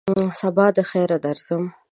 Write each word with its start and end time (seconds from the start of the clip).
سبا 0.39 0.65
دخیره 0.77 1.17
درځم! 1.25 1.63